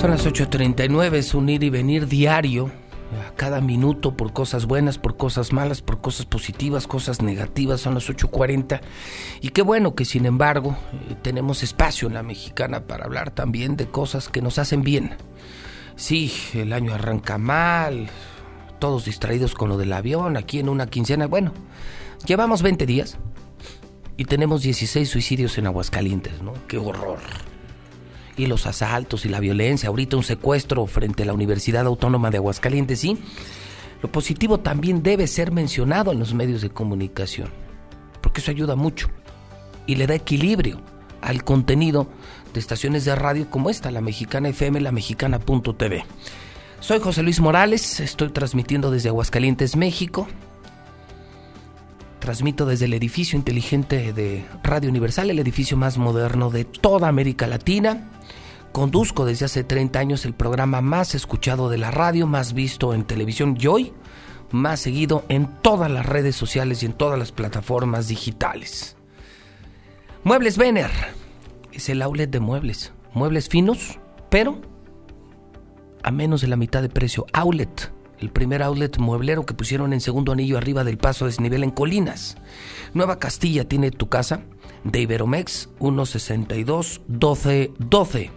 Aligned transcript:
Son 0.00 0.10
las 0.10 0.26
8.39, 0.26 1.14
es 1.14 1.34
un 1.34 1.48
ir 1.48 1.62
y 1.62 1.70
venir 1.70 2.06
diario, 2.06 2.70
a 3.26 3.34
cada 3.34 3.62
minuto 3.62 4.14
por 4.14 4.34
cosas 4.34 4.66
buenas, 4.66 4.98
por 4.98 5.16
cosas 5.16 5.54
malas, 5.54 5.80
por 5.80 6.02
cosas 6.02 6.26
positivas, 6.26 6.86
cosas 6.86 7.22
negativas, 7.22 7.80
son 7.80 7.94
las 7.94 8.08
8.40. 8.10 8.80
Y 9.40 9.48
qué 9.50 9.62
bueno 9.62 9.94
que 9.94 10.04
sin 10.04 10.26
embargo 10.26 10.76
eh, 10.92 11.16
tenemos 11.22 11.62
espacio 11.62 12.08
en 12.08 12.14
la 12.14 12.22
mexicana 12.22 12.86
para 12.86 13.06
hablar 13.06 13.30
también 13.30 13.76
de 13.76 13.86
cosas 13.86 14.28
que 14.28 14.42
nos 14.42 14.58
hacen 14.58 14.82
bien. 14.82 15.16
Sí, 15.96 16.30
el 16.52 16.74
año 16.74 16.92
arranca 16.92 17.38
mal, 17.38 18.08
todos 18.78 19.06
distraídos 19.06 19.54
con 19.54 19.70
lo 19.70 19.78
del 19.78 19.94
avión, 19.94 20.36
aquí 20.36 20.58
en 20.58 20.68
una 20.68 20.88
quincena. 20.88 21.26
Bueno, 21.26 21.52
llevamos 22.26 22.60
20 22.60 22.84
días 22.84 23.16
y 24.18 24.26
tenemos 24.26 24.60
16 24.60 25.08
suicidios 25.08 25.56
en 25.56 25.66
Aguascalientes, 25.66 26.42
¿no? 26.42 26.52
Qué 26.68 26.76
horror 26.76 27.18
y 28.36 28.46
los 28.46 28.66
asaltos 28.66 29.24
y 29.24 29.28
la 29.28 29.40
violencia, 29.40 29.88
ahorita 29.88 30.16
un 30.16 30.22
secuestro 30.22 30.86
frente 30.86 31.22
a 31.22 31.26
la 31.26 31.32
Universidad 31.32 31.86
Autónoma 31.86 32.30
de 32.30 32.38
Aguascalientes, 32.38 33.00
sí. 33.00 33.18
Lo 34.02 34.12
positivo 34.12 34.60
también 34.60 35.02
debe 35.02 35.26
ser 35.26 35.52
mencionado 35.52 36.12
en 36.12 36.18
los 36.18 36.34
medios 36.34 36.60
de 36.60 36.70
comunicación, 36.70 37.48
porque 38.20 38.40
eso 38.40 38.50
ayuda 38.50 38.76
mucho 38.76 39.08
y 39.86 39.96
le 39.96 40.06
da 40.06 40.14
equilibrio 40.14 40.80
al 41.22 41.44
contenido 41.44 42.06
de 42.52 42.60
estaciones 42.60 43.04
de 43.04 43.14
radio 43.14 43.50
como 43.50 43.70
esta, 43.70 43.90
la 43.90 44.00
Mexicana 44.00 44.48
FM, 44.50 44.80
la 44.80 44.92
Mexicana.tv. 44.92 46.04
Soy 46.80 47.00
José 47.00 47.22
Luis 47.22 47.40
Morales, 47.40 48.00
estoy 48.00 48.30
transmitiendo 48.30 48.90
desde 48.90 49.08
Aguascalientes, 49.08 49.76
México. 49.76 50.28
Transmito 52.26 52.66
desde 52.66 52.86
el 52.86 52.94
edificio 52.94 53.38
inteligente 53.38 54.12
de 54.12 54.44
Radio 54.64 54.90
Universal, 54.90 55.30
el 55.30 55.38
edificio 55.38 55.76
más 55.76 55.96
moderno 55.96 56.50
de 56.50 56.64
toda 56.64 57.06
América 57.06 57.46
Latina. 57.46 58.10
Conduzco 58.72 59.24
desde 59.24 59.44
hace 59.44 59.62
30 59.62 59.96
años 60.00 60.24
el 60.24 60.34
programa 60.34 60.80
más 60.80 61.14
escuchado 61.14 61.68
de 61.68 61.78
la 61.78 61.92
radio, 61.92 62.26
más 62.26 62.52
visto 62.52 62.94
en 62.94 63.04
televisión 63.04 63.56
y 63.60 63.68
hoy 63.68 63.92
más 64.50 64.80
seguido 64.80 65.24
en 65.28 65.46
todas 65.62 65.88
las 65.88 66.04
redes 66.04 66.34
sociales 66.34 66.82
y 66.82 66.86
en 66.86 66.94
todas 66.94 67.16
las 67.16 67.30
plataformas 67.30 68.08
digitales. 68.08 68.96
Muebles 70.24 70.58
Vener 70.58 70.90
es 71.70 71.88
el 71.88 72.02
outlet 72.02 72.28
de 72.28 72.40
muebles. 72.40 72.92
Muebles 73.14 73.48
finos, 73.48 74.00
pero 74.30 74.60
a 76.02 76.10
menos 76.10 76.40
de 76.40 76.48
la 76.48 76.56
mitad 76.56 76.82
de 76.82 76.88
precio. 76.88 77.24
Outlet, 77.32 77.92
el 78.20 78.30
primer 78.30 78.62
outlet 78.62 78.98
mueblero 78.98 79.44
que 79.44 79.54
pusieron 79.54 79.92
en 79.92 80.00
segundo 80.00 80.32
anillo 80.32 80.58
arriba 80.58 80.84
del 80.84 80.98
paso 80.98 81.24
de 81.24 81.30
desnivel 81.30 81.64
en 81.64 81.70
Colinas. 81.70 82.36
Nueva 82.94 83.18
Castilla 83.18 83.68
tiene 83.68 83.90
tu 83.90 84.08
casa 84.08 84.42
de 84.84 85.00
Iberomex 85.00 85.68
162 85.78 87.02
12 87.08 87.72
12. 87.78 88.30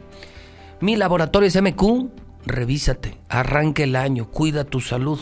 Mi 0.81 0.95
Laboratorios 0.95 1.55
MQ, 1.61 2.09
revísate, 2.45 3.17
arranque 3.29 3.83
el 3.83 3.95
año, 3.95 4.29
cuida 4.29 4.63
tu 4.63 4.79
salud. 4.79 5.19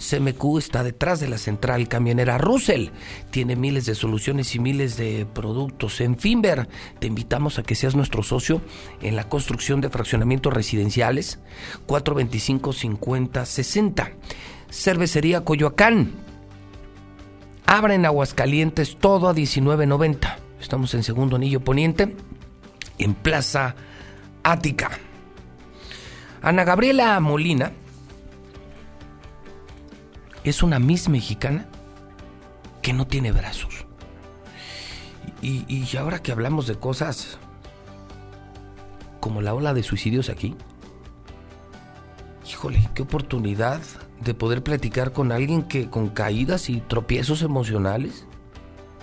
CMQ 0.00 0.58
está 0.58 0.82
detrás 0.82 1.20
de 1.20 1.28
la 1.28 1.38
central 1.38 1.86
camionera 1.86 2.38
Russell. 2.38 2.88
Tiene 3.30 3.54
miles 3.54 3.86
de 3.86 3.94
soluciones 3.94 4.52
y 4.54 4.58
miles 4.58 4.96
de 4.96 5.26
productos. 5.26 6.00
En 6.00 6.16
Finver, 6.18 6.70
te 6.98 7.06
invitamos 7.06 7.58
a 7.58 7.62
que 7.62 7.74
seas 7.74 7.94
nuestro 7.94 8.22
socio 8.22 8.62
en 9.02 9.14
la 9.14 9.28
construcción 9.28 9.82
de 9.82 9.90
fraccionamientos 9.90 10.54
residenciales 10.54 11.38
425-50-60. 11.86 14.14
Cervecería 14.70 15.44
Coyoacán. 15.44 16.12
Abra 17.66 17.94
en 17.94 18.06
Aguascalientes 18.06 18.96
todo 18.98 19.28
a 19.28 19.34
19.90. 19.34 20.36
Estamos 20.60 20.94
en 20.94 21.02
segundo 21.02 21.36
anillo 21.36 21.60
poniente, 21.60 22.16
en 22.98 23.12
Plaza 23.14 23.74
Ática. 24.42 24.90
Ana 26.42 26.64
Gabriela 26.64 27.20
Molina 27.20 27.72
es 30.44 30.62
una 30.62 30.78
Miss 30.78 31.08
mexicana 31.08 31.66
que 32.82 32.92
no 32.92 33.06
tiene 33.06 33.32
brazos. 33.32 33.86
Y, 35.42 35.96
ahora 35.96 36.20
que 36.20 36.32
hablamos 36.32 36.66
de 36.66 36.74
cosas 36.74 37.38
como 39.20 39.40
la 39.42 39.54
ola 39.54 39.74
de 39.74 39.82
suicidios 39.82 40.28
aquí, 40.28 40.54
híjole, 42.48 42.88
qué 42.94 43.02
oportunidad 43.02 43.80
de 44.22 44.34
poder 44.34 44.62
platicar 44.62 45.12
con 45.12 45.32
alguien 45.32 45.62
que 45.62 45.88
con 45.88 46.08
caídas 46.08 46.68
y 46.68 46.80
tropiezos 46.80 47.42
emocionales. 47.42 48.26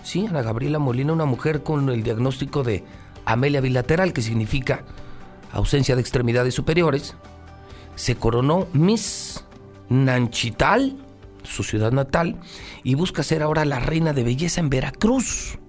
Sí, 0.04 0.28
Ana 0.28 0.42
Gabriela 0.42 0.80
Molina, 0.80 1.14
una 1.14 1.26
mujer 1.26 1.64
con 1.64 1.90
el 1.90 2.04
diagnóstico 2.04 2.64
de 2.64 2.84
amelia 3.26 3.62
bilateral, 3.62 4.14
que 4.14 4.22
significa 4.22 4.84
ausencia 5.52 5.96
de 5.96 6.02
extremidades 6.02 6.54
superiores, 6.54 7.16
se 7.96 8.16
coronó 8.16 8.68
Miss 8.74 9.44
Nanchital, 9.90 10.98
su 11.48 11.64
ciudad 11.64 11.92
natal, 11.92 12.40
y 12.84 12.96
busca 12.96 13.24
ser 13.24 13.44
ahora 13.44 13.66
la 13.66 13.80
reina 13.80 14.14
de 14.14 14.24
belleza 14.24 14.62
en 14.62 14.70
Veracruz. 14.70 15.60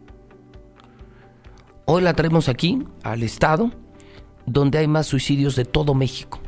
Hoy 1.87 2.03
la 2.03 2.15
traemos 2.15 2.49
aquí, 2.49 2.83
al 3.03 3.22
estado, 3.22 3.71
donde 4.47 4.78
hay 4.78 4.87
más 4.87 5.06
suicidios 5.06 5.56
de 5.56 5.65
todo 5.65 5.94
México. 5.94 6.41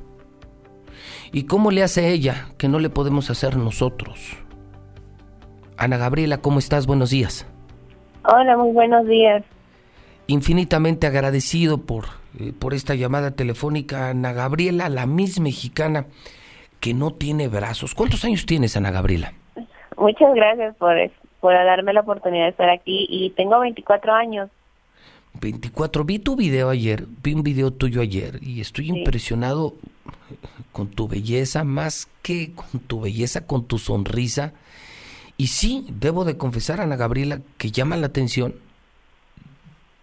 ¿Y 1.33 1.45
cómo 1.45 1.71
le 1.71 1.83
hace 1.83 2.11
ella 2.11 2.49
que 2.59 2.69
no 2.69 2.79
le 2.79 2.91
podemos 2.91 3.31
hacer 3.31 3.57
nosotros? 3.57 4.37
Ana 5.77 5.97
Gabriela, 5.97 6.39
¿cómo 6.39 6.59
estás? 6.59 6.87
Buenos 6.87 7.11
días. 7.11 7.47
Hola, 8.25 8.57
muy 8.57 8.73
buenos 8.73 9.07
días. 9.07 9.43
Infinitamente 10.27 11.07
agradecido 11.07 11.79
por 11.79 12.21
eh, 12.39 12.53
por 12.57 12.75
esta 12.75 12.95
llamada 12.95 13.33
telefónica 13.33 14.11
Ana 14.11 14.33
Gabriela, 14.33 14.89
la 14.89 15.07
Miss 15.07 15.41
Mexicana 15.41 16.07
que 16.81 16.95
no 16.95 17.13
tiene 17.13 17.49
brazos. 17.49 17.95
¿Cuántos 17.95 18.25
años 18.25 18.47
tienes, 18.47 18.77
Ana 18.77 18.91
Gabriela? 18.91 19.33
Muchas 19.97 20.35
gracias 20.35 20.75
por, 20.77 20.97
por 21.41 21.53
darme 21.53 21.93
la 21.93 22.01
oportunidad 22.01 22.45
de 22.45 22.51
estar 22.51 22.71
aquí 22.71 23.07
y 23.09 23.31
tengo 23.31 23.61
24 23.61 24.13
años. 24.13 24.51
24. 25.41 26.05
Vi 26.05 26.19
tu 26.19 26.37
video 26.37 26.71
ayer, 26.71 27.05
vi 27.23 27.35
un 27.35 27.43
video 27.43 27.73
tuyo 27.73 28.01
ayer 28.01 28.39
y 28.43 28.61
estoy 28.61 28.89
impresionado 28.89 29.75
con 30.73 30.89
tu 30.89 31.07
belleza, 31.07 31.65
más 31.65 32.09
que 32.23 32.53
con 32.55 32.81
tu 32.81 33.01
belleza, 33.01 33.47
con 33.47 33.67
tu 33.67 33.79
sonrisa. 33.79 34.53
Y 35.37 35.49
sí, 35.49 35.87
debo 35.89 36.25
de 36.25 36.37
confesar, 36.37 36.81
Ana 36.81 36.97
Gabriela, 36.97 37.41
que 37.59 37.71
llama 37.71 37.97
la 37.97 38.07
atención 38.07 38.55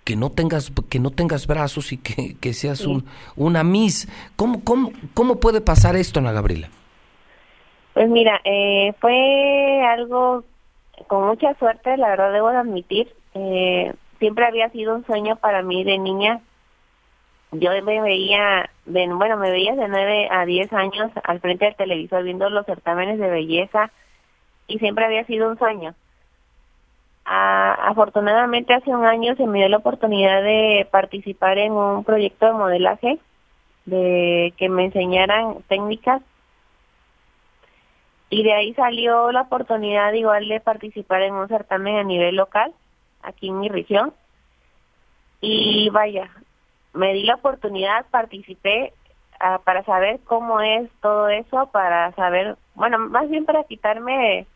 que 0.07 0.15
no 0.15 0.29
tengas 0.29 0.71
que 0.89 1.01
no 1.01 1.11
tengas 1.11 1.47
brazos 1.47 1.91
y 1.91 1.97
que, 1.97 2.53
seas 2.53 2.87
un, 2.87 3.03
una 3.35 3.65
Miss. 3.65 4.07
¿Cómo, 4.37 4.63
cómo, 4.63 4.93
¿Cómo 5.13 5.41
puede 5.41 5.59
pasar 5.59 5.97
esto, 5.97 6.21
Ana 6.21 6.31
Gabriela? 6.31 6.69
Pues 7.93 8.07
mira, 8.07 8.39
eh, 8.45 8.93
fue 9.01 9.83
algo 9.85 10.45
con 11.07 11.27
mucha 11.27 11.55
suerte, 11.55 11.97
la 11.97 12.07
verdad 12.07 12.31
debo 12.31 12.51
de 12.51 12.55
admitir. 12.55 13.13
Eh, 13.33 13.93
siempre 14.19 14.45
había 14.45 14.69
sido 14.69 14.95
un 14.95 15.05
sueño 15.05 15.35
para 15.35 15.61
mí 15.61 15.83
de 15.83 15.97
niña. 15.97 16.39
Yo 17.51 17.71
me 17.83 17.99
veía, 17.99 18.69
de, 18.85 19.07
bueno, 19.13 19.35
me 19.35 19.51
veía 19.51 19.75
de 19.75 19.89
9 19.89 20.29
a 20.31 20.45
10 20.45 20.71
años 20.71 21.11
al 21.25 21.41
frente 21.41 21.65
del 21.65 21.75
televisor 21.75 22.23
viendo 22.23 22.49
los 22.49 22.65
certámenes 22.65 23.19
de 23.19 23.29
belleza 23.29 23.91
y 24.67 24.79
siempre 24.79 25.03
había 25.03 25.25
sido 25.25 25.49
un 25.49 25.57
sueño 25.57 25.95
afortunadamente 27.29 28.73
hace 28.73 28.89
un 28.89 29.05
año 29.05 29.35
se 29.35 29.45
me 29.45 29.59
dio 29.59 29.69
la 29.69 29.77
oportunidad 29.77 30.41
de 30.43 30.87
participar 30.89 31.57
en 31.57 31.73
un 31.73 32.03
proyecto 32.03 32.45
de 32.45 32.53
modelaje, 32.53 33.19
de 33.85 34.53
que 34.57 34.69
me 34.69 34.85
enseñaran 34.85 35.61
técnicas. 35.67 36.21
Y 38.29 38.43
de 38.43 38.53
ahí 38.53 38.73
salió 38.73 39.31
la 39.31 39.41
oportunidad 39.41 40.13
igual 40.13 40.47
de 40.47 40.59
participar 40.59 41.21
en 41.21 41.33
un 41.33 41.47
certamen 41.47 41.97
a 41.97 42.03
nivel 42.03 42.35
local 42.35 42.73
aquí 43.21 43.49
en 43.49 43.59
mi 43.59 43.69
región. 43.69 44.13
Y 45.41 45.89
vaya 45.89 46.29
me 46.97 47.13
di 47.13 47.23
la 47.23 47.35
oportunidad 47.35 48.05
participé 48.09 48.93
ah, 49.39 49.59
para 49.63 49.83
saber 49.85 50.19
cómo 50.25 50.59
es 50.61 50.89
todo 51.01 51.29
eso 51.29 51.67
para 51.71 52.11
saber 52.13 52.57
bueno 52.73 52.97
más 52.97 53.29
bien 53.29 53.45
para 53.45 53.63
quitarme 53.63 54.47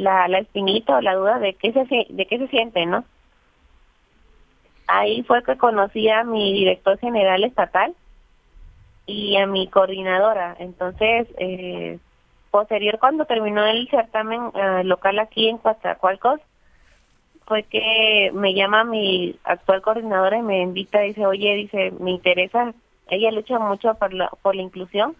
la, 0.00 0.28
la 0.28 0.38
espinita 0.38 0.96
o 0.96 1.00
la 1.00 1.14
duda 1.14 1.38
de 1.38 1.54
qué 1.54 1.72
se 1.72 2.06
de 2.08 2.26
qué 2.26 2.38
se 2.38 2.48
siente, 2.48 2.86
¿no? 2.86 3.04
Ahí 4.86 5.22
fue 5.22 5.42
que 5.44 5.56
conocí 5.56 6.08
a 6.08 6.24
mi 6.24 6.52
director 6.52 6.98
general 6.98 7.44
estatal 7.44 7.94
y 9.06 9.36
a 9.36 9.46
mi 9.46 9.68
coordinadora. 9.68 10.56
Entonces, 10.58 11.28
eh, 11.38 11.98
posterior 12.50 12.98
cuando 12.98 13.24
terminó 13.24 13.64
el 13.66 13.88
certamen 13.88 14.50
eh, 14.54 14.84
local 14.84 15.18
aquí 15.18 15.48
en 15.48 15.58
Coatzacoalcos, 15.58 16.40
fue 17.46 17.64
que 17.64 18.30
me 18.32 18.54
llama 18.54 18.84
mi 18.84 19.36
actual 19.44 19.82
coordinadora 19.82 20.38
y 20.38 20.42
me 20.42 20.62
invita 20.62 21.00
dice, 21.00 21.26
oye, 21.26 21.54
dice, 21.54 21.92
me 22.00 22.12
interesa, 22.12 22.72
ella 23.08 23.30
lucha 23.32 23.58
mucho 23.58 23.94
por 23.94 24.12
la, 24.14 24.30
por 24.42 24.54
la 24.56 24.62
inclusión 24.62 25.14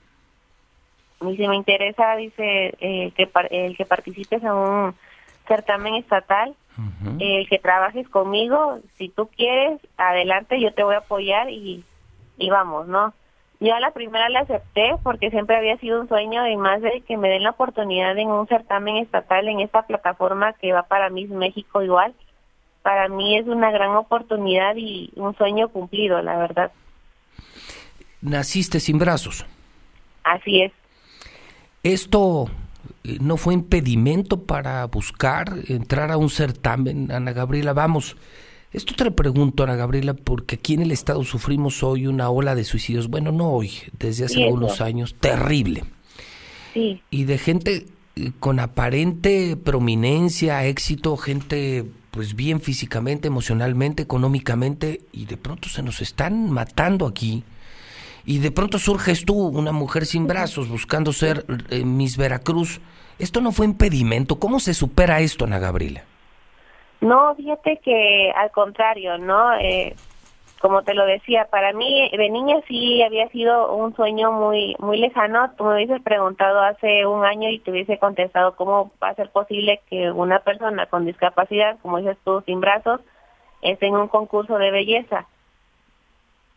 y 1.20 1.36
si 1.36 1.48
me 1.48 1.56
interesa, 1.56 2.16
dice, 2.16 2.74
eh, 2.80 3.12
que 3.14 3.28
el 3.50 3.76
que 3.76 3.84
participes 3.84 4.42
en 4.42 4.52
un 4.52 4.94
certamen 5.46 5.94
estatal, 5.94 6.54
el 7.18 7.46
que 7.48 7.58
trabajes 7.58 8.08
conmigo, 8.08 8.78
si 8.96 9.10
tú 9.10 9.28
quieres, 9.36 9.80
adelante, 9.98 10.58
yo 10.60 10.72
te 10.72 10.82
voy 10.82 10.94
a 10.94 10.98
apoyar 10.98 11.50
y, 11.50 11.84
y 12.38 12.50
vamos, 12.50 12.88
¿no? 12.88 13.12
Yo 13.58 13.74
a 13.74 13.80
la 13.80 13.90
primera 13.90 14.30
la 14.30 14.40
acepté 14.40 14.94
porque 15.02 15.28
siempre 15.30 15.56
había 15.56 15.76
sido 15.76 16.00
un 16.00 16.08
sueño 16.08 16.48
y 16.48 16.56
más 16.56 16.80
de 16.80 17.02
que 17.06 17.18
me 17.18 17.28
den 17.28 17.42
la 17.42 17.50
oportunidad 17.50 18.16
en 18.16 18.28
un 18.28 18.46
certamen 18.46 18.96
estatal 18.96 19.46
en 19.48 19.60
esta 19.60 19.82
plataforma 19.82 20.54
que 20.54 20.72
va 20.72 20.84
para 20.84 21.10
Miss 21.10 21.28
México 21.28 21.82
igual. 21.82 22.14
Para 22.80 23.08
mí 23.08 23.36
es 23.36 23.46
una 23.46 23.70
gran 23.70 23.90
oportunidad 23.90 24.74
y 24.76 25.12
un 25.16 25.36
sueño 25.36 25.68
cumplido, 25.68 26.22
la 26.22 26.38
verdad. 26.38 26.72
Naciste 28.22 28.80
sin 28.80 28.98
brazos. 28.98 29.44
Así 30.24 30.62
es. 30.62 30.72
¿Esto 31.82 32.50
eh, 33.04 33.18
no 33.20 33.36
fue 33.36 33.54
impedimento 33.54 34.42
para 34.42 34.84
buscar 34.86 35.58
entrar 35.68 36.10
a 36.10 36.16
un 36.16 36.30
certamen, 36.30 37.10
Ana 37.10 37.32
Gabriela? 37.32 37.72
Vamos, 37.72 38.16
esto 38.72 38.94
te 38.94 39.04
lo 39.04 39.16
pregunto, 39.16 39.64
Ana 39.64 39.76
Gabriela, 39.76 40.14
porque 40.14 40.56
aquí 40.56 40.74
en 40.74 40.82
el 40.82 40.92
Estado 40.92 41.24
sufrimos 41.24 41.82
hoy 41.82 42.06
una 42.06 42.30
ola 42.30 42.54
de 42.54 42.64
suicidios. 42.64 43.08
Bueno, 43.08 43.32
no 43.32 43.50
hoy, 43.50 43.72
desde 43.98 44.26
hace 44.26 44.44
algunos 44.44 44.80
años, 44.80 45.16
terrible. 45.18 45.84
Sí. 46.74 47.02
Y 47.10 47.24
de 47.24 47.38
gente 47.38 47.86
eh, 48.16 48.32
con 48.38 48.60
aparente 48.60 49.56
prominencia, 49.56 50.64
éxito, 50.66 51.16
gente 51.16 51.86
pues 52.10 52.34
bien 52.34 52.60
físicamente, 52.60 53.28
emocionalmente, 53.28 54.02
económicamente, 54.02 55.02
y 55.12 55.26
de 55.26 55.36
pronto 55.36 55.68
se 55.68 55.82
nos 55.82 56.00
están 56.00 56.50
matando 56.50 57.06
aquí. 57.06 57.44
Y 58.24 58.38
de 58.38 58.50
pronto 58.50 58.78
surges 58.78 59.24
tú, 59.24 59.34
una 59.34 59.72
mujer 59.72 60.06
sin 60.06 60.26
brazos, 60.26 60.68
buscando 60.68 61.12
ser 61.12 61.44
eh, 61.70 61.84
Miss 61.84 62.16
Veracruz. 62.16 62.80
¿Esto 63.18 63.40
no 63.40 63.52
fue 63.52 63.66
impedimento? 63.66 64.38
¿Cómo 64.38 64.60
se 64.60 64.74
supera 64.74 65.20
esto, 65.20 65.44
Ana 65.44 65.58
Gabriela? 65.58 66.02
No, 67.00 67.34
fíjate 67.34 67.80
que 67.82 68.30
al 68.36 68.50
contrario, 68.50 69.18
¿no? 69.18 69.54
Eh, 69.54 69.94
como 70.60 70.82
te 70.82 70.92
lo 70.92 71.06
decía, 71.06 71.48
para 71.50 71.72
mí 71.72 72.10
de 72.12 72.28
niña 72.28 72.56
sí 72.68 73.02
había 73.02 73.28
sido 73.28 73.74
un 73.74 73.96
sueño 73.96 74.30
muy 74.30 74.76
muy 74.78 74.98
lejano. 74.98 75.50
Tú 75.56 75.64
me 75.64 75.74
hubieses 75.74 76.02
preguntado 76.02 76.60
hace 76.60 77.06
un 77.06 77.24
año 77.24 77.48
y 77.48 77.60
te 77.60 77.70
hubiese 77.70 77.98
contestado 77.98 78.54
cómo 78.56 78.92
va 79.02 79.08
a 79.08 79.14
ser 79.14 79.30
posible 79.30 79.80
que 79.88 80.10
una 80.10 80.40
persona 80.40 80.84
con 80.86 81.06
discapacidad, 81.06 81.78
como 81.80 81.96
dices 81.96 82.18
tú, 82.24 82.42
sin 82.44 82.60
brazos, 82.60 83.00
esté 83.62 83.86
en 83.86 83.96
un 83.96 84.08
concurso 84.08 84.58
de 84.58 84.70
belleza. 84.70 85.26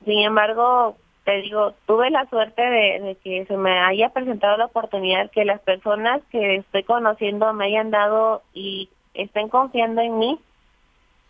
Sin 0.04 0.20
embargo, 0.20 0.98
te 1.24 1.42
digo, 1.42 1.74
tuve 1.86 2.10
la 2.10 2.26
suerte 2.26 2.62
de, 2.62 3.00
de, 3.00 3.16
que 3.24 3.46
se 3.46 3.58
me 3.58 3.80
haya 3.80 4.10
presentado 4.10 4.58
la 4.58 4.66
oportunidad 4.66 5.32
que 5.32 5.46
las 5.46 5.62
personas 5.62 6.22
que 6.32 6.56
estoy 6.56 6.84
conociendo 6.84 7.54
me 7.54 7.66
hayan 7.66 7.92
dado 7.92 8.42
y 8.54 8.90
estén 9.14 9.50
confiando 9.50 10.02
en 10.02 10.18
mí 10.18 10.40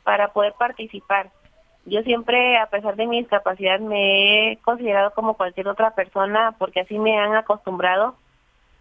para 0.04 0.34
poder 0.34 0.54
participar. 0.54 1.32
Yo 1.86 2.02
siempre, 2.04 2.58
a 2.58 2.68
pesar 2.68 2.96
de 2.96 3.08
mi 3.08 3.20
discapacidad, 3.20 3.80
me 3.80 4.52
he 4.54 4.58
considerado 4.58 5.12
como 5.12 5.36
cualquier 5.36 5.68
otra 5.68 5.92
persona 5.92 6.56
porque 6.58 6.82
así 6.82 6.98
me 6.98 7.18
han 7.18 7.36
acostumbrado. 7.36 8.16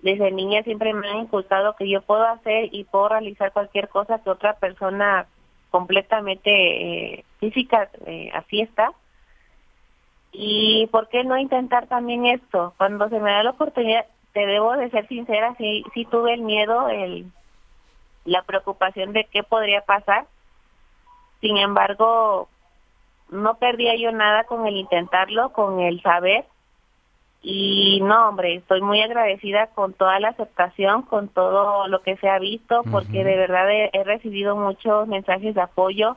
Desde 0.02 0.30
niña 0.30 0.62
siempre 0.62 0.94
me 0.94 1.08
han 1.08 1.18
inculcado 1.18 1.76
que 1.76 1.88
yo 1.88 2.02
puedo 2.02 2.24
hacer 2.26 2.68
y 2.72 2.84
puedo 2.84 3.08
realizar 3.08 3.52
cualquier 3.52 3.88
cosa 3.88 4.20
que 4.22 4.30
otra 4.30 4.54
persona 4.54 5.26
completamente 5.70 6.50
eh, 6.50 7.24
física 7.38 7.88
eh, 8.06 8.30
así 8.34 8.60
está. 8.60 8.92
Y 10.32 10.86
por 10.88 11.08
qué 11.08 11.24
no 11.24 11.36
intentar 11.36 11.86
también 11.86 12.26
esto? 12.26 12.72
Cuando 12.78 13.08
se 13.08 13.20
me 13.20 13.30
da 13.30 13.42
la 13.42 13.50
oportunidad, 13.50 14.06
te 14.32 14.46
debo 14.46 14.72
de 14.76 14.90
ser 14.90 15.06
sincera, 15.08 15.54
sí, 15.58 15.84
sí 15.92 16.06
tuve 16.06 16.34
el 16.34 16.40
miedo, 16.40 16.88
el 16.88 17.26
la 18.24 18.42
preocupación 18.42 19.12
de 19.12 19.24
qué 19.24 19.42
podría 19.42 19.82
pasar. 19.82 20.26
Sin 21.40 21.56
embargo, 21.56 22.48
no 23.30 23.56
perdía 23.56 23.96
yo 23.96 24.12
nada 24.12 24.44
con 24.44 24.66
el 24.66 24.76
intentarlo, 24.76 25.52
con 25.52 25.80
el 25.80 26.00
saber. 26.02 26.44
Y 27.42 28.00
no, 28.02 28.28
hombre, 28.28 28.54
estoy 28.54 28.80
muy 28.82 29.00
agradecida 29.00 29.66
con 29.68 29.94
toda 29.94 30.20
la 30.20 30.28
aceptación, 30.28 31.02
con 31.02 31.28
todo 31.28 31.88
lo 31.88 32.02
que 32.02 32.16
se 32.18 32.28
ha 32.28 32.38
visto, 32.38 32.82
porque 32.92 33.24
de 33.24 33.36
verdad 33.36 33.68
he, 33.68 33.90
he, 33.92 34.04
recibido 34.04 34.54
muchos 34.54 35.08
mensajes 35.08 35.52
de 35.56 35.60
apoyo, 35.60 36.16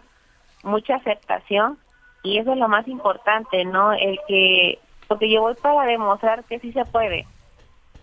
mucha 0.64 0.98
aceptación, 0.98 1.80
y 2.26 2.40
eso 2.40 2.54
es 2.54 2.58
lo 2.58 2.68
más 2.68 2.88
importante, 2.88 3.64
¿no? 3.66 3.94
El 3.94 4.20
que, 4.28 4.80
porque 5.08 5.32
yo 5.32 5.42
voy 5.42 5.54
para 5.54 5.86
demostrar 5.86 6.44
que 6.46 6.60
sí 6.60 6.72
se 6.72 6.84
puede, 6.86 7.28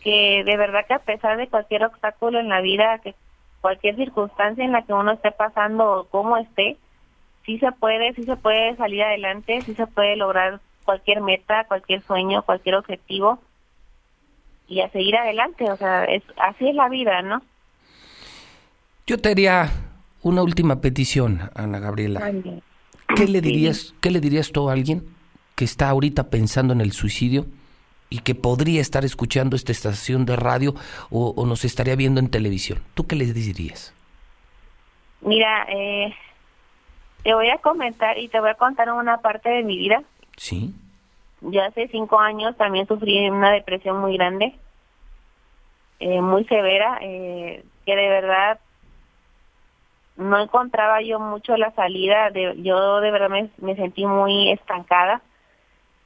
que 0.00 0.44
de 0.44 0.56
verdad 0.56 0.86
que 0.86 0.94
a 0.94 1.00
pesar 1.00 1.36
de 1.36 1.48
cualquier 1.48 1.84
obstáculo 1.84 2.38
en 2.38 2.48
la 2.48 2.60
vida, 2.60 3.00
que 3.00 3.16
cualquier 3.60 3.96
circunstancia 3.96 4.64
en 4.64 4.72
la 4.72 4.82
que 4.82 4.92
uno 4.92 5.10
esté 5.12 5.32
pasando 5.32 5.90
o 5.90 6.04
cómo 6.04 6.36
esté, 6.36 6.76
sí 7.44 7.58
se 7.58 7.72
puede, 7.72 8.14
sí 8.14 8.22
se 8.22 8.36
puede 8.36 8.76
salir 8.76 9.02
adelante, 9.02 9.60
sí 9.62 9.74
se 9.74 9.88
puede 9.88 10.14
lograr 10.14 10.60
cualquier 10.84 11.20
meta, 11.20 11.64
cualquier 11.64 12.02
sueño, 12.02 12.42
cualquier 12.42 12.76
objetivo 12.76 13.40
y 14.68 14.80
a 14.80 14.90
seguir 14.90 15.16
adelante, 15.16 15.68
o 15.68 15.76
sea, 15.76 16.04
es 16.04 16.22
así 16.38 16.68
es 16.68 16.76
la 16.76 16.88
vida, 16.88 17.22
¿no? 17.22 17.42
Yo 19.04 19.18
te 19.18 19.30
haría 19.30 19.68
una 20.22 20.42
última 20.44 20.80
petición, 20.80 21.50
Ana 21.56 21.80
Gabriela. 21.80 22.32
¿Qué 23.16 23.26
le 23.28 23.40
dirías, 23.40 23.94
qué 24.00 24.10
le 24.10 24.20
dirías 24.20 24.50
tú 24.52 24.68
a 24.68 24.72
alguien 24.72 25.04
que 25.54 25.64
está 25.64 25.88
ahorita 25.88 26.30
pensando 26.30 26.72
en 26.72 26.80
el 26.80 26.92
suicidio? 26.92 27.46
y 28.12 28.18
que 28.18 28.34
podría 28.34 28.82
estar 28.82 29.06
escuchando 29.06 29.56
esta 29.56 29.72
estación 29.72 30.26
de 30.26 30.36
radio 30.36 30.74
o, 31.08 31.46
nos 31.46 31.64
estaría 31.64 31.96
viendo 31.96 32.20
en 32.20 32.28
televisión. 32.28 32.78
¿Tú 32.92 33.06
qué 33.06 33.16
les 33.16 33.32
dirías? 33.32 33.94
Mira, 35.22 35.64
eh, 35.70 36.14
te 37.22 37.32
voy 37.32 37.48
a 37.48 37.56
comentar 37.56 38.18
y 38.18 38.28
te 38.28 38.38
voy 38.38 38.50
a 38.50 38.54
contar 38.54 38.92
una 38.92 39.22
parte 39.22 39.48
de 39.48 39.62
mi 39.62 39.78
vida. 39.78 40.02
Sí. 40.36 40.74
Yo 41.40 41.62
hace 41.64 41.88
cinco 41.88 42.20
años 42.20 42.54
también 42.58 42.86
sufrí 42.86 43.30
una 43.30 43.50
depresión 43.50 43.98
muy 43.98 44.18
grande, 44.18 44.56
eh, 45.98 46.20
muy 46.20 46.44
severa, 46.44 46.98
eh, 47.00 47.64
que 47.86 47.96
de 47.96 48.08
verdad 48.10 48.60
no 50.16 50.38
encontraba 50.38 51.00
yo 51.02 51.18
mucho 51.18 51.56
la 51.56 51.72
salida. 51.72 52.30
De, 52.30 52.54
yo 52.62 53.00
de 53.00 53.10
verdad 53.10 53.30
me, 53.30 53.76
sentí 53.76 54.06
muy 54.06 54.50
estancada. 54.50 55.22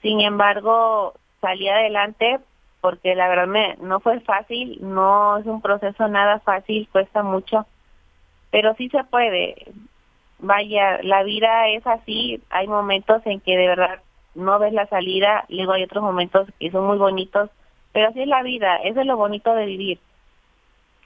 Sin 0.03 0.21
embargo, 0.21 1.15
salí 1.41 1.69
adelante 1.69 2.41
porque 2.81 3.15
la 3.15 3.29
verdad 3.29 3.49
me, 3.49 3.77
no 3.81 4.01
fue 4.01 4.21
fácil, 4.21 4.79
no 4.81 5.39
es 5.39 5.47
un 5.47 5.61
proceso 5.61 6.07
nada 6.07 6.39
fácil, 6.41 6.89
cuesta 6.93 7.23
mucho, 7.25 7.67
pero 8.51 8.75
sí 8.77 8.89
se 8.91 9.03
puede. 9.05 9.57
Vaya, 10.39 11.03
la 11.03 11.25
vida 11.25 11.69
es 11.69 11.85
así, 11.87 12.41
hay 12.51 12.69
momentos 12.69 13.23
en 13.25 13.41
que 13.41 13.57
de 13.57 13.67
verdad 13.67 14.01
no 14.37 14.59
ves 14.61 14.73
la 14.73 14.87
salida, 14.87 15.47
luego 15.49 15.73
hay 15.73 15.83
otros 15.83 16.05
momentos 16.05 16.47
que 16.61 16.71
son 16.71 16.87
muy 16.87 16.99
bonitos, 16.99 17.51
pero 17.93 18.09
así 18.09 18.21
es 18.21 18.29
la 18.29 18.43
vida, 18.43 18.77
eso 18.85 19.01
es 19.01 19.07
lo 19.07 19.17
bonito 19.17 19.53
de 19.55 19.67
vivir, 19.67 19.99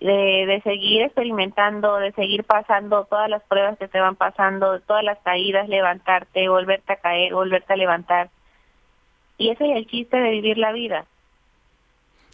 de, 0.00 0.46
de 0.46 0.60
seguir 0.62 1.02
experimentando, 1.02 1.96
de 1.96 2.12
seguir 2.12 2.44
pasando 2.44 3.04
todas 3.04 3.28
las 3.28 3.42
pruebas 3.44 3.78
que 3.78 3.88
te 3.88 4.00
van 4.00 4.16
pasando, 4.16 4.80
todas 4.80 5.04
las 5.04 5.18
caídas, 5.18 5.68
levantarte, 5.68 6.48
volverte 6.48 6.92
a 6.94 6.96
caer, 6.96 7.34
volverte 7.34 7.72
a 7.72 7.76
levantar 7.76 8.30
y 9.40 9.48
ese 9.48 9.64
es 9.70 9.76
el 9.78 9.86
chiste 9.86 10.18
de 10.18 10.30
vivir 10.32 10.58
la 10.58 10.70
vida. 10.70 11.06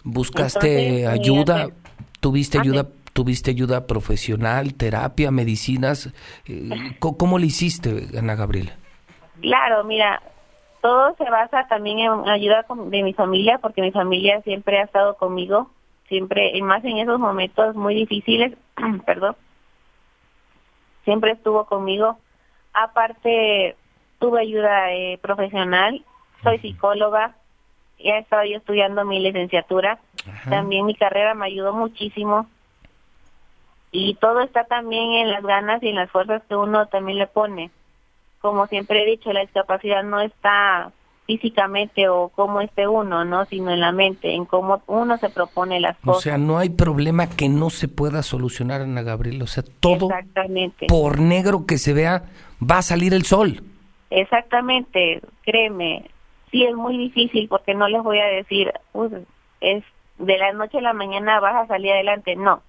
¿Buscaste 0.03 1.07
ayuda? 1.07 1.69
¿Tuviste 2.21 2.59
ayuda? 2.59 2.89
¿Tuviste 3.13 3.53
ayuda 3.53 3.87
profesional, 3.87 4.75
terapia, 4.75 5.31
medicinas? 5.31 6.13
Eh, 6.47 6.97
¿Cómo, 6.99 7.39
le 7.39 7.47
hiciste, 7.47 8.09
Ana 8.19 8.35
Gabriela? 8.35 8.73
Claro, 9.41 9.85
mira, 9.85 10.21
todo 10.83 11.15
se 11.17 11.31
basa 11.31 11.67
también 11.69 12.01
en 12.01 12.29
ayuda 12.29 12.67
de 12.69 13.03
mi 13.05 13.15
familia, 13.15 13.59
porque 13.59 13.83
mi 13.83 13.93
familia 13.93 14.43
siempre 14.43 14.81
ha 14.81 14.83
estado 14.83 15.17
conmigo, 15.17 15.71
siempre, 16.09 16.57
y 16.57 16.63
más 16.63 16.85
en 16.85 16.99
esos 16.99 17.19
momentos 17.19 17.75
muy 17.75 17.95
difíciles, 17.95 18.57
perdón, 19.07 19.37
siempre 21.05 21.33
estuvo 21.33 21.67
conmigo. 21.67 22.19
Aparte, 22.73 23.77
tuve 24.19 24.41
ayuda 24.41 24.93
eh, 24.93 25.19
profesional 25.23 26.05
soy 26.43 26.59
psicóloga, 26.59 27.35
ya 27.99 28.19
estaba 28.19 28.47
yo 28.47 28.59
estudiando 28.59 29.05
mi 29.05 29.21
licenciatura, 29.21 29.99
también 30.49 30.87
mi 30.87 30.95
carrera 30.95 31.35
me 31.35 31.47
ayudó 31.47 31.73
muchísimo 31.73 32.47
y 33.91 34.15
todo 34.15 34.41
está 34.43 34.65
también 34.65 35.13
en 35.13 35.31
las 35.31 35.43
ganas 35.43 35.83
y 35.83 35.89
en 35.89 35.97
las 35.97 36.11
fuerzas 36.11 36.43
que 36.49 36.55
uno 36.55 36.87
también 36.87 37.19
le 37.19 37.27
pone. 37.27 37.71
Como 38.41 38.67
siempre 38.67 39.03
he 39.03 39.11
dicho, 39.11 39.33
la 39.33 39.41
discapacidad 39.41 40.05
no 40.05 40.21
está 40.21 40.93
físicamente 41.27 42.09
o 42.09 42.29
cómo 42.29 42.61
esté 42.61 42.87
uno, 42.87 43.25
¿no? 43.25 43.45
Sino 43.47 43.73
en 43.73 43.81
la 43.81 43.93
mente, 43.93 44.35
en 44.35 44.45
cómo 44.45 44.83
uno 44.87 45.19
se 45.19 45.29
propone 45.29 45.81
las 45.81 45.97
cosas. 45.99 46.19
O 46.19 46.21
sea, 46.21 46.39
no 46.39 46.59
hay 46.59 46.71
problema 46.71 47.29
que 47.29 47.49
no 47.49 47.71
se 47.71 47.89
pueda 47.89 48.23
solucionar, 48.23 48.83
Ana 48.83 49.03
Gabriela. 49.03 49.45
O 49.45 49.49
sea, 49.49 49.65
todo, 49.81 50.09
Exactamente. 50.11 50.87
por 50.87 51.21
negro 51.21 51.67
que 51.67 51.79
se 51.79 51.93
vea, 51.93 52.25
va 52.63 52.79
a 52.79 52.83
salir 52.83 53.13
el 53.13 53.25
sol. 53.25 53.63
Exactamente, 54.11 55.21
créeme 55.43 56.05
sí 56.51 56.65
es 56.65 56.75
muy 56.75 56.97
difícil 56.97 57.49
porque 57.49 57.75
no 57.75 57.89
les 57.89 58.03
voy 58.03 58.19
a 58.19 58.27
decir, 58.27 58.73
es 59.61 59.85
de 60.19 60.39
la 60.39 60.53
noche 60.53 60.79
a 60.79 60.83
la 60.83 60.93
mañana 60.93 61.41
vas 61.41 61.65
a 61.65 61.67
salir 61.67 61.93
adelante, 61.93 62.37
no. 62.37 62.63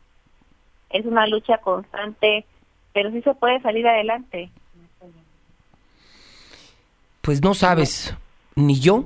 Es 0.89 1.05
una 1.05 1.27
lucha 1.27 1.57
constante, 1.59 2.45
pero 2.93 3.11
sí 3.11 3.21
se 3.21 3.33
puede 3.33 3.61
salir 3.61 3.87
adelante. 3.87 4.49
Pues 7.21 7.41
no 7.41 7.53
sabes, 7.53 8.15
ni 8.57 8.79
yo, 8.79 9.05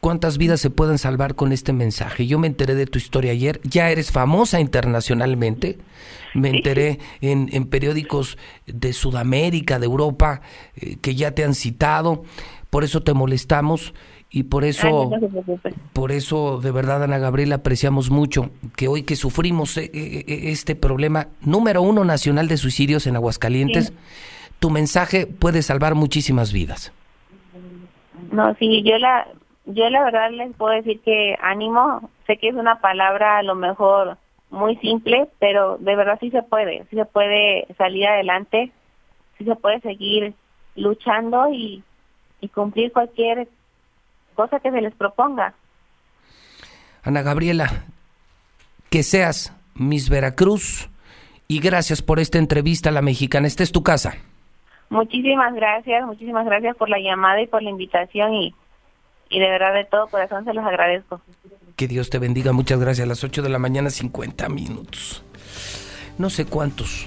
cuántas 0.00 0.38
vidas 0.38 0.60
se 0.60 0.70
pueden 0.70 0.98
salvar 0.98 1.34
con 1.34 1.52
este 1.52 1.72
mensaje. 1.72 2.26
Yo 2.26 2.38
me 2.38 2.46
enteré 2.46 2.74
de 2.74 2.86
tu 2.86 2.98
historia 2.98 3.32
ayer, 3.32 3.60
ya 3.64 3.90
eres 3.90 4.10
famosa 4.10 4.60
internacionalmente, 4.60 5.78
me 6.34 6.50
enteré 6.50 6.98
en, 7.20 7.48
en 7.52 7.66
periódicos 7.66 8.36
de 8.66 8.92
Sudamérica, 8.92 9.78
de 9.78 9.86
Europa, 9.86 10.42
eh, 10.74 10.96
que 11.00 11.14
ya 11.14 11.32
te 11.32 11.44
han 11.44 11.54
citado, 11.54 12.24
por 12.68 12.84
eso 12.84 13.02
te 13.02 13.14
molestamos 13.14 13.94
y 14.28 14.44
por 14.44 14.64
eso, 14.64 15.10
por 15.92 16.12
eso 16.12 16.60
de 16.60 16.70
verdad 16.72 17.04
Ana 17.04 17.18
Gabriela 17.18 17.56
apreciamos 17.56 18.10
mucho 18.10 18.50
que 18.74 18.88
hoy 18.88 19.04
que 19.04 19.16
sufrimos 19.16 19.76
eh, 19.76 19.90
eh, 19.94 20.24
este 20.50 20.74
problema 20.74 21.28
número 21.40 21.80
uno 21.80 22.04
nacional 22.04 22.48
de 22.48 22.56
suicidios 22.56 23.06
en 23.06 23.16
Aguascalientes, 23.16 23.92
tu 24.58 24.68
mensaje 24.70 25.26
puede 25.26 25.62
salvar 25.62 25.94
muchísimas 25.94 26.52
vidas. 26.52 26.92
No, 28.36 28.54
sí, 28.56 28.82
yo 28.82 28.98
la, 28.98 29.26
yo 29.64 29.88
la 29.88 30.04
verdad 30.04 30.30
les 30.30 30.54
puedo 30.54 30.74
decir 30.74 31.00
que 31.00 31.38
ánimo, 31.40 32.10
sé 32.26 32.36
que 32.36 32.48
es 32.48 32.54
una 32.54 32.82
palabra 32.82 33.38
a 33.38 33.42
lo 33.42 33.54
mejor 33.54 34.18
muy 34.50 34.76
simple, 34.76 35.26
pero 35.38 35.78
de 35.78 35.96
verdad 35.96 36.18
sí 36.20 36.30
se 36.30 36.42
puede, 36.42 36.84
sí 36.90 36.96
se 36.96 37.06
puede 37.06 37.66
salir 37.78 38.06
adelante, 38.06 38.72
sí 39.38 39.44
se 39.44 39.56
puede 39.56 39.80
seguir 39.80 40.34
luchando 40.74 41.48
y, 41.50 41.82
y 42.42 42.48
cumplir 42.48 42.92
cualquier 42.92 43.48
cosa 44.34 44.60
que 44.60 44.70
se 44.70 44.82
les 44.82 44.94
proponga. 44.94 45.54
Ana 47.04 47.22
Gabriela, 47.22 47.86
que 48.90 49.02
seas 49.02 49.56
Miss 49.74 50.10
Veracruz 50.10 50.90
y 51.48 51.60
gracias 51.60 52.02
por 52.02 52.20
esta 52.20 52.36
entrevista 52.36 52.90
a 52.90 52.92
la 52.92 53.00
mexicana. 53.00 53.46
Esta 53.46 53.62
es 53.62 53.72
tu 53.72 53.82
casa. 53.82 54.18
Muchísimas 54.88 55.54
gracias, 55.54 56.06
muchísimas 56.06 56.46
gracias 56.46 56.76
por 56.76 56.88
la 56.88 56.98
llamada 56.98 57.40
y 57.42 57.46
por 57.46 57.62
la 57.62 57.70
invitación 57.70 58.34
y, 58.34 58.54
y 59.28 59.40
de 59.40 59.50
verdad 59.50 59.74
de 59.74 59.84
todo 59.84 60.06
corazón 60.08 60.44
se 60.44 60.54
los 60.54 60.64
agradezco. 60.64 61.20
Que 61.74 61.88
Dios 61.88 62.08
te 62.08 62.18
bendiga, 62.18 62.52
muchas 62.52 62.80
gracias. 62.80 63.04
A 63.04 63.08
las 63.08 63.22
8 63.22 63.42
de 63.42 63.48
la 63.48 63.58
mañana, 63.58 63.90
50 63.90 64.48
minutos. 64.48 65.24
No 66.18 66.30
sé 66.30 66.46
cuántos 66.46 67.06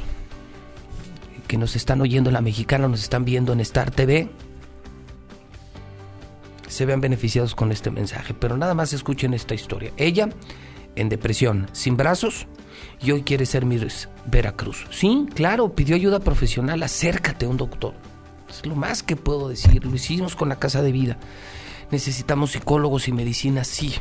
que 1.47 1.57
nos 1.57 1.75
están 1.75 1.99
oyendo 1.99 2.29
en 2.29 2.35
la 2.35 2.41
mexicana, 2.41 2.87
nos 2.87 3.01
están 3.01 3.25
viendo 3.25 3.53
en 3.53 3.59
Star 3.61 3.89
TV, 3.89 4.29
se 6.67 6.85
vean 6.85 7.01
beneficiados 7.01 7.55
con 7.55 7.71
este 7.71 7.89
mensaje. 7.89 8.35
Pero 8.35 8.55
nada 8.55 8.75
más 8.75 8.93
escuchen 8.93 9.33
esta 9.33 9.55
historia. 9.55 9.91
Ella, 9.97 10.29
en 10.99 11.09
depresión, 11.09 11.69
sin 11.71 11.97
brazos, 11.97 12.47
y 13.01 13.11
hoy 13.11 13.23
quiere 13.23 13.45
ser 13.45 13.65
Miss 13.65 14.09
Veracruz. 14.25 14.85
Sí, 14.91 15.25
claro, 15.33 15.73
pidió 15.73 15.95
ayuda 15.95 16.19
profesional, 16.19 16.83
acércate 16.83 17.45
a 17.45 17.49
un 17.49 17.57
doctor. 17.57 17.93
Es 18.49 18.65
lo 18.65 18.75
más 18.75 19.03
que 19.03 19.15
puedo 19.15 19.47
decir. 19.47 19.85
Lo 19.85 19.95
hicimos 19.95 20.35
con 20.35 20.49
la 20.49 20.57
Casa 20.57 20.81
de 20.81 20.91
Vida. 20.91 21.17
Necesitamos 21.91 22.51
psicólogos 22.51 23.07
y 23.07 23.11
medicina, 23.11 23.63
sí. 23.63 23.93